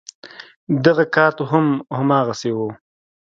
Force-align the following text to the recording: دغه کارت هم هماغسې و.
دغه 0.85 1.03
کارت 1.15 1.37
هم 1.51 1.65
هماغسې 1.97 2.51
و. 2.55 2.59